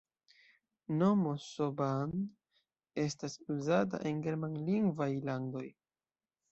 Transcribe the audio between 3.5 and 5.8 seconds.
uzata en germanlingvaj landoj.